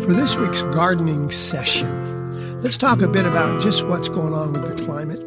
[0.00, 4.66] For this week's gardening session, let's talk a bit about just what's going on with
[4.66, 5.22] the climate.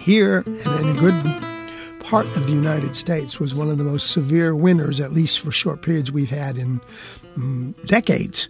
[0.00, 4.10] Here and in a good part of the United States was one of the most
[4.10, 6.80] severe winters, at least for short periods, we've had in
[7.36, 8.48] um, decades.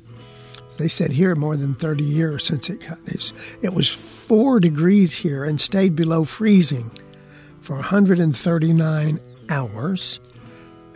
[0.78, 3.32] They said here more than 30 years since it got this.
[3.60, 6.92] It was four degrees here and stayed below freezing
[7.60, 9.18] for 139
[9.50, 10.20] hours.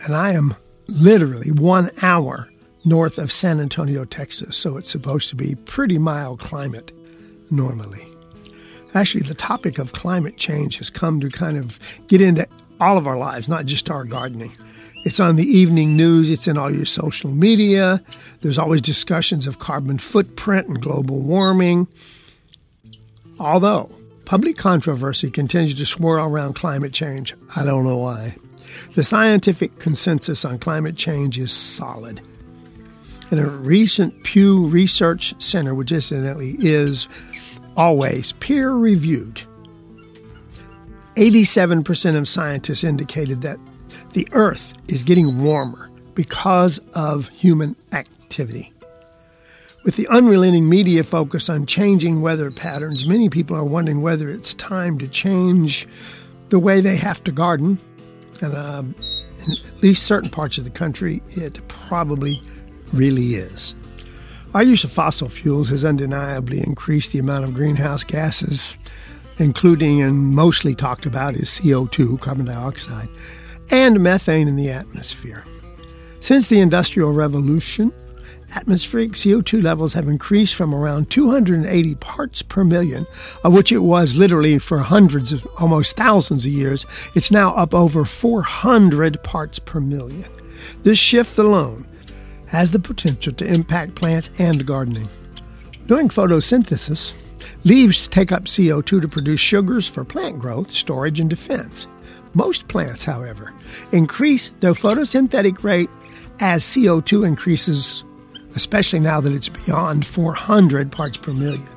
[0.05, 0.55] And I am
[0.87, 2.49] literally one hour
[2.85, 6.91] north of San Antonio, Texas, so it's supposed to be pretty mild climate
[7.49, 8.07] normally.
[8.93, 12.47] Actually, the topic of climate change has come to kind of get into
[12.79, 14.51] all of our lives, not just our gardening.
[15.05, 18.01] It's on the evening news, it's in all your social media.
[18.41, 21.87] There's always discussions of carbon footprint and global warming.
[23.39, 23.89] Although
[24.25, 28.35] public controversy continues to swirl around climate change, I don't know why.
[28.95, 32.21] The scientific consensus on climate change is solid.
[33.33, 37.07] In a recent Pew Research Center, which incidentally is
[37.75, 39.41] always peer reviewed,
[41.15, 43.57] 87% of scientists indicated that
[44.11, 48.71] the Earth is getting warmer because of human activity.
[49.83, 54.53] With the unrelenting media focus on changing weather patterns, many people are wondering whether it's
[54.53, 55.87] time to change
[56.49, 57.79] the way they have to garden.
[58.43, 58.83] And uh,
[59.47, 62.39] in at least certain parts of the country, it probably
[62.93, 63.75] really is.
[64.53, 68.77] Our use of fossil fuels has undeniably increased the amount of greenhouse gases,
[69.39, 73.09] including and mostly talked about is CO2, carbon dioxide,
[73.71, 75.43] and methane in the atmosphere.
[76.19, 77.91] Since the Industrial Revolution,
[78.55, 83.07] atmospheric CO2 levels have increased from around 280 parts per million,
[83.43, 86.85] of which it was literally for hundreds of almost thousands of years.
[87.15, 90.29] It's now up over 400 parts per million.
[90.83, 91.87] This shift alone
[92.53, 95.07] has the potential to impact plants and gardening.
[95.87, 97.13] During photosynthesis,
[97.65, 101.87] leaves take up CO2 to produce sugars for plant growth, storage, and defense.
[102.35, 103.53] Most plants, however,
[103.91, 105.89] increase their photosynthetic rate
[106.39, 108.05] as CO2 increases,
[108.55, 111.67] especially now that it's beyond 400 parts per million.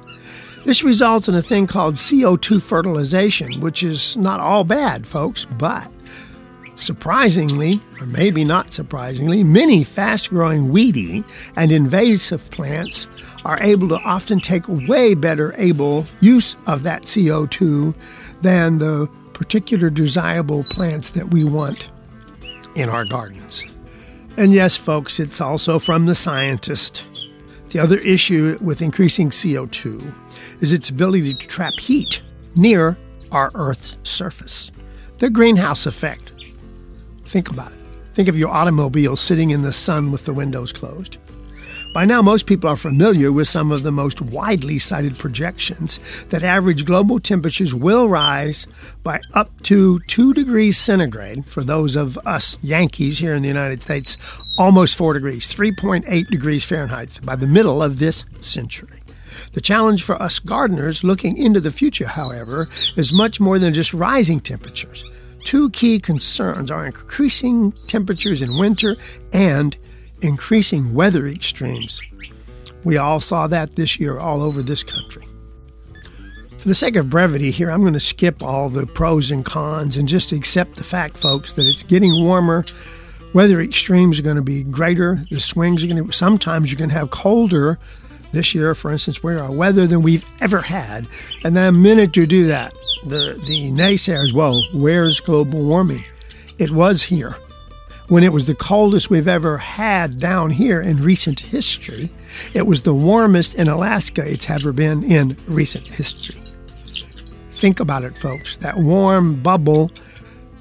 [0.66, 5.90] This results in a thing called CO2 fertilization, which is not all bad, folks, but
[6.76, 11.24] Surprisingly, or maybe not surprisingly, many fast growing weedy
[11.56, 13.08] and invasive plants
[13.46, 17.94] are able to often take way better able use of that CO2
[18.42, 21.88] than the particular desirable plants that we want
[22.74, 23.64] in our gardens.
[24.36, 27.06] And yes, folks, it's also from the scientist.
[27.70, 30.14] The other issue with increasing CO2
[30.60, 32.20] is its ability to trap heat
[32.54, 32.98] near
[33.32, 34.70] our Earth's surface.
[35.18, 36.25] The greenhouse effect
[37.26, 37.84] Think about it.
[38.14, 41.18] Think of your automobile sitting in the sun with the windows closed.
[41.92, 45.98] By now, most people are familiar with some of the most widely cited projections
[46.28, 48.66] that average global temperatures will rise
[49.02, 53.82] by up to 2 degrees centigrade for those of us Yankees here in the United
[53.82, 54.18] States,
[54.58, 59.00] almost 4 degrees, 3.8 degrees Fahrenheit by the middle of this century.
[59.52, 63.94] The challenge for us gardeners looking into the future, however, is much more than just
[63.94, 65.02] rising temperatures.
[65.46, 68.96] Two key concerns are increasing temperatures in winter
[69.32, 69.76] and
[70.20, 72.00] increasing weather extremes.
[72.82, 75.24] We all saw that this year all over this country.
[76.58, 79.96] For the sake of brevity here, I'm going to skip all the pros and cons
[79.96, 82.64] and just accept the fact, folks, that it's getting warmer.
[83.32, 85.24] Weather extremes are going to be greater.
[85.30, 87.78] The swings are going to, sometimes you're going to have colder
[88.32, 91.06] this year, for instance, we are weather than we've ever had.
[91.44, 96.04] And the minute you do that, the, the naysayers, well, where's global warming?
[96.58, 97.34] It was here.
[98.08, 102.10] When it was the coldest we've ever had down here in recent history,
[102.54, 106.40] it was the warmest in Alaska it's ever been in recent history.
[107.50, 108.58] Think about it, folks.
[108.58, 109.90] That warm bubble,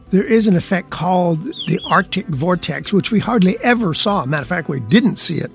[0.09, 4.25] there is an effect called the Arctic vortex, which we hardly ever saw.
[4.25, 5.51] Matter of fact, we didn't see it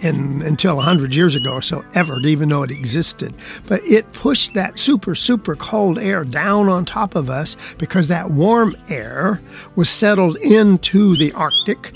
[0.00, 3.34] in, until 100 years ago or so ever to even know it existed.
[3.66, 8.30] But it pushed that super, super cold air down on top of us because that
[8.30, 9.40] warm air
[9.74, 11.92] was settled into the Arctic.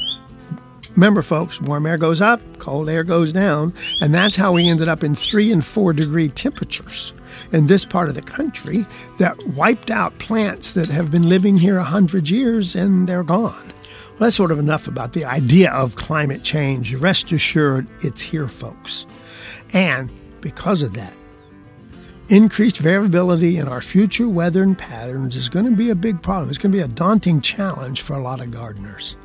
[0.95, 4.89] Remember, folks, warm air goes up, cold air goes down, and that's how we ended
[4.89, 7.13] up in three and four degree temperatures
[7.53, 8.85] in this part of the country
[9.19, 13.73] that wiped out plants that have been living here a hundred years and they're gone.
[14.21, 16.95] Well, that's sort of enough about the idea of climate change.
[16.95, 19.07] Rest assured, it's here, folks.
[19.73, 20.11] And
[20.43, 21.17] because of that,
[22.29, 26.51] increased variability in our future weather and patterns is going to be a big problem.
[26.51, 29.17] It's going to be a daunting challenge for a lot of gardeners.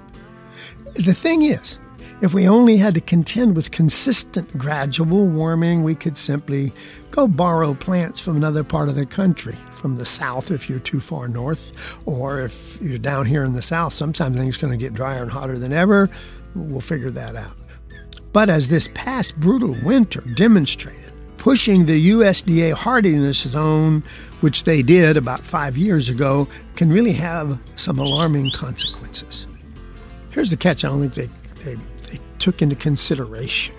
[0.94, 1.78] The thing is,
[2.22, 6.72] If we only had to contend with consistent gradual warming, we could simply
[7.12, 11.02] go borrow plants from another part of the country, from the south if you're too
[11.02, 14.84] far north, or if you're down here in the south, sometimes things are going to
[14.84, 16.10] get drier and hotter than ever.
[16.56, 17.52] We'll figure that out.
[18.32, 24.04] But as this past brutal winter demonstrated, pushing the USDA hardiness zone,
[24.40, 26.48] which they did about five years ago,
[26.78, 29.48] can really have some alarming consequences.
[30.32, 33.76] Here's the catch I don't think they, they, they took into consideration.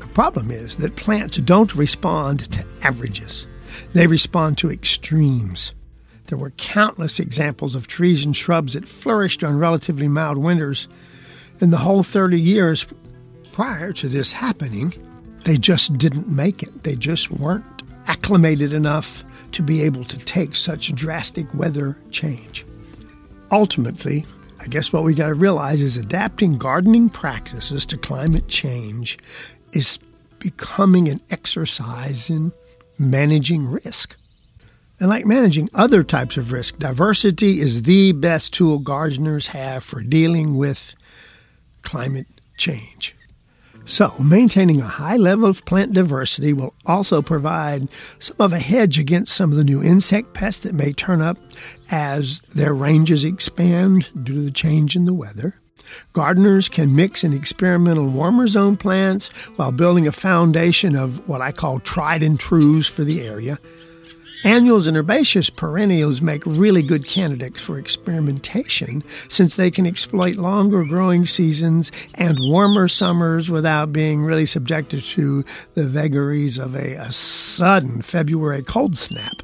[0.00, 3.46] The problem is that plants don't respond to averages,
[3.92, 5.72] they respond to extremes.
[6.26, 10.88] There were countless examples of trees and shrubs that flourished on relatively mild winters.
[11.60, 12.86] In the whole 30 years
[13.52, 14.94] prior to this happening,
[15.44, 16.82] they just didn't make it.
[16.82, 19.22] They just weren't acclimated enough
[19.52, 22.64] to be able to take such drastic weather change.
[23.52, 24.24] Ultimately,
[24.64, 29.18] I guess what we got to realize is adapting gardening practices to climate change
[29.74, 29.98] is
[30.38, 32.50] becoming an exercise in
[32.98, 34.16] managing risk.
[34.98, 40.00] And like managing other types of risk, diversity is the best tool gardeners have for
[40.00, 40.94] dealing with
[41.82, 43.14] climate change.
[43.86, 47.88] So, maintaining a high level of plant diversity will also provide
[48.18, 51.36] some of a hedge against some of the new insect pests that may turn up
[51.90, 55.56] as their ranges expand due to the change in the weather.
[56.14, 61.52] Gardeners can mix in experimental warmer zone plants while building a foundation of what I
[61.52, 63.58] call tried and trues for the area.
[64.44, 70.84] Annuals and herbaceous perennials make really good candidates for experimentation since they can exploit longer
[70.84, 77.10] growing seasons and warmer summers without being really subjected to the vagaries of a, a
[77.10, 79.42] sudden February cold snap.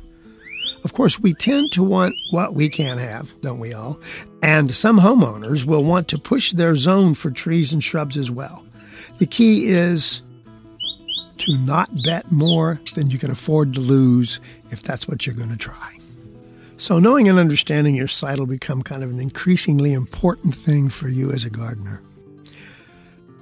[0.85, 3.99] Of course, we tend to want what we can have, don't we all?
[4.43, 8.67] And some homeowners will want to push their zone for trees and shrubs as well.
[9.17, 10.21] The key is
[11.41, 14.41] to not bet more than you can afford to lose
[14.71, 15.97] if that's what you're going to try.
[16.77, 21.09] So, knowing and understanding your site will become kind of an increasingly important thing for
[21.09, 22.01] you as a gardener.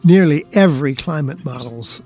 [0.04, 2.02] Nearly every climate models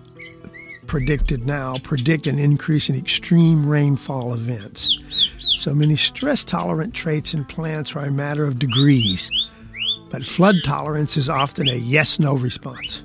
[0.87, 4.99] predicted now predict an increase in extreme rainfall events.
[5.39, 9.31] So many stress tolerant traits in plants are a matter of degrees,
[10.11, 13.03] but flood tolerance is often a yes no response.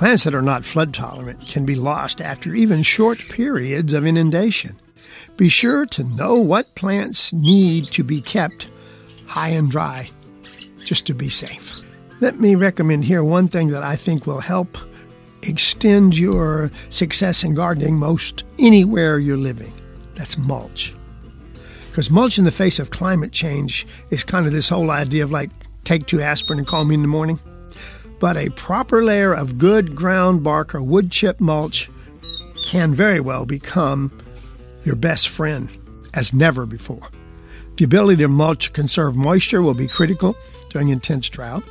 [0.00, 4.80] Plants that are not flood tolerant can be lost after even short periods of inundation.
[5.36, 8.70] Be sure to know what plants need to be kept
[9.26, 10.08] high and dry
[10.86, 11.82] just to be safe.
[12.18, 14.78] Let me recommend here one thing that I think will help
[15.42, 19.74] extend your success in gardening most anywhere you're living.
[20.14, 20.94] That's mulch.
[21.90, 25.30] Because mulch in the face of climate change is kind of this whole idea of
[25.30, 25.50] like
[25.84, 27.38] take two aspirin and call me in the morning
[28.20, 31.90] but a proper layer of good ground bark or wood chip mulch
[32.64, 34.12] can very well become
[34.84, 35.68] your best friend
[36.14, 37.08] as never before.
[37.76, 40.36] The ability to mulch conserve moisture will be critical
[40.68, 41.64] during intense drought,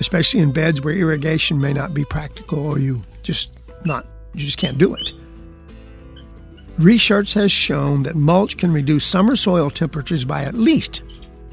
[0.00, 4.58] especially in beds where irrigation may not be practical or you just not you just
[4.58, 5.12] can't do it.
[6.78, 11.02] Research has shown that mulch can reduce summer soil temperatures by at least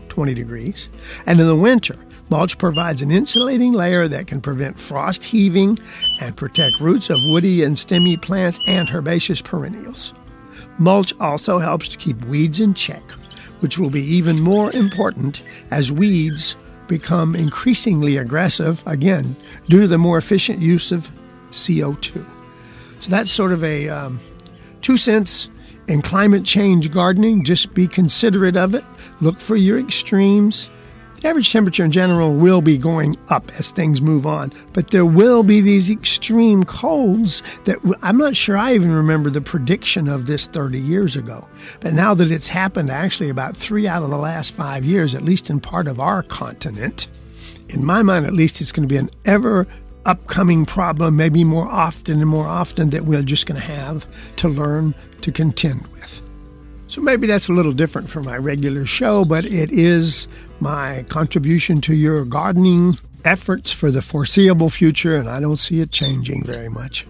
[0.08, 0.90] 20 degrees,
[1.26, 1.96] and in the winter,
[2.30, 5.80] Mulch provides an insulating layer that can prevent frost heaving
[6.22, 10.14] and protect roots of woody and stemmy plants and herbaceous perennials.
[10.78, 13.04] Mulch also helps to keep weeds in check,
[13.62, 16.56] which will be even more important as weeds
[16.88, 19.36] become increasingly aggressive, again,
[19.68, 21.10] due to the more efficient use of
[21.52, 22.28] CO2.
[23.02, 24.20] So that's sort of a um,
[24.82, 25.50] two cents
[25.88, 27.44] in climate change gardening.
[27.44, 28.84] Just be considerate of it.
[29.20, 30.70] Look for your extremes
[31.22, 35.06] the average temperature in general will be going up as things move on, but there
[35.06, 40.26] will be these extreme colds that I'm not sure I even remember the prediction of
[40.28, 41.48] this 30 years ago.
[41.82, 45.24] But now that it's happened actually about three out of the last five years, at
[45.24, 47.08] least in part of our continent,
[47.70, 49.68] in my mind at least, it's going to be an ever
[50.06, 54.06] upcoming problem, maybe more often and more often, that we're just going to have
[54.38, 55.99] to learn to contend with.
[56.90, 60.28] So maybe that's a little different from my regular show, but it is
[60.60, 65.92] my contribution to your gardening efforts for the foreseeable future, and I don't see it
[65.92, 67.06] changing very much.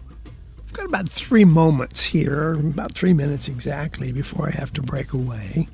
[0.68, 5.14] I've got about three moments here, about three minutes exactly, before I have to break
[5.14, 5.70] away.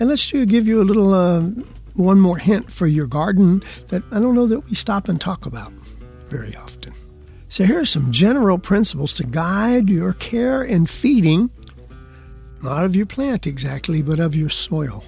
[0.00, 1.42] And let's give you a little uh,
[1.94, 5.46] one more hint for your garden that I don't know that we stop and talk
[5.46, 5.72] about
[6.26, 6.92] very often.
[7.48, 11.48] So, here are some general principles to guide your care and feeding
[12.66, 15.04] not of your plant exactly, but of your soil.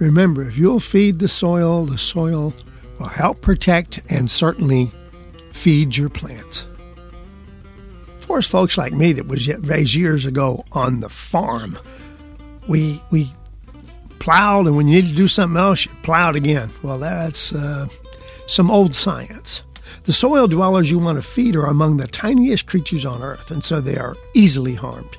[0.00, 2.52] Remember, if you'll feed the soil, the soil
[2.98, 4.90] will help protect and certainly
[5.52, 6.66] feed your plants.
[8.18, 11.78] For us folks like me that was raised years ago on the farm,
[12.66, 13.32] we we
[14.18, 16.70] plowed, and when you need to do something else, you plowed again.
[16.82, 17.88] Well, that's uh,
[18.46, 19.62] some old science.
[20.04, 23.62] The soil dwellers you want to feed are among the tiniest creatures on earth, and
[23.62, 25.16] so they are easily harmed.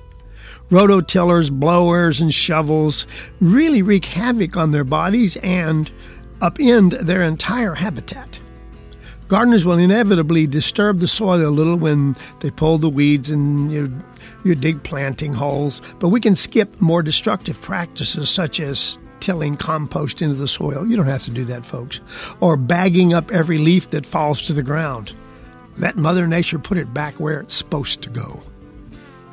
[0.71, 3.05] Rototillers, blowers, and shovels
[3.41, 5.91] really wreak havoc on their bodies and
[6.39, 8.39] upend their entire habitat.
[9.27, 13.93] Gardeners will inevitably disturb the soil a little when they pull the weeds and you,
[14.45, 20.21] you dig planting holes, but we can skip more destructive practices such as tilling compost
[20.21, 20.87] into the soil.
[20.87, 21.99] You don't have to do that, folks.
[22.39, 25.13] Or bagging up every leaf that falls to the ground.
[25.77, 28.41] Let Mother Nature put it back where it's supposed to go.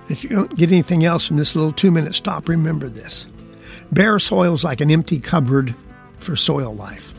[0.08, 3.26] If you don't get anything else from this little two minute stop, remember this.
[3.92, 5.74] Bare soil is like an empty cupboard
[6.18, 7.14] for soil life.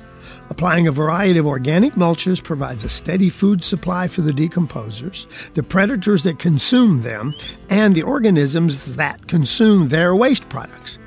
[0.49, 5.61] Applying a variety of organic mulches provides a steady food supply for the decomposers, the
[5.61, 7.35] predators that consume them,
[7.69, 10.97] and the organisms that consume their waste products.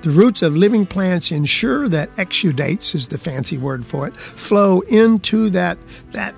[0.00, 4.80] The roots of living plants ensure that exudates is the fancy word for it, flow
[4.82, 5.76] into that
[6.12, 6.34] that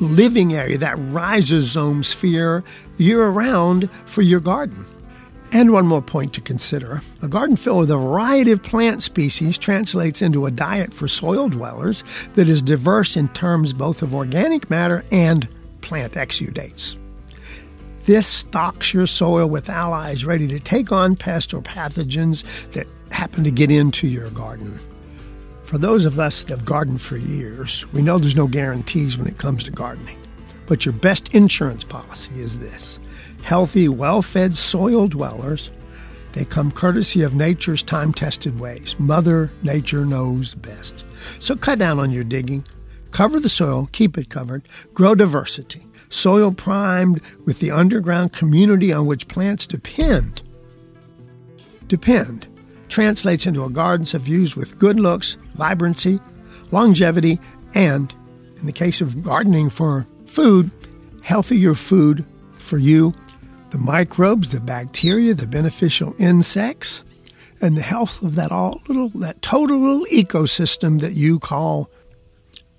[0.00, 2.64] living area, that rhizosome sphere
[2.96, 4.84] year round for your garden.
[5.50, 9.56] And one more point to consider a garden filled with a variety of plant species
[9.56, 14.68] translates into a diet for soil dwellers that is diverse in terms both of organic
[14.68, 15.48] matter and
[15.80, 16.96] plant exudates.
[18.04, 23.44] This stocks your soil with allies ready to take on pests or pathogens that happen
[23.44, 24.78] to get into your garden.
[25.68, 29.26] For those of us that have gardened for years, we know there's no guarantees when
[29.26, 30.16] it comes to gardening.
[30.66, 32.98] But your best insurance policy is this
[33.42, 35.70] healthy, well fed soil dwellers.
[36.32, 38.98] They come courtesy of nature's time tested ways.
[38.98, 41.04] Mother Nature knows best.
[41.38, 42.64] So cut down on your digging,
[43.10, 49.04] cover the soil, keep it covered, grow diversity, soil primed with the underground community on
[49.04, 50.40] which plants depend.
[51.88, 52.46] Depend
[52.88, 56.20] translates into a garden views with good looks, vibrancy,
[56.70, 57.38] longevity,
[57.74, 58.14] and,
[58.56, 60.70] in the case of gardening for food,
[61.22, 62.26] healthier food
[62.58, 63.12] for you
[63.70, 67.04] the microbes, the bacteria, the beneficial insects,
[67.60, 71.90] and the health of that all little that total little ecosystem that you call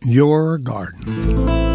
[0.03, 1.68] your garden.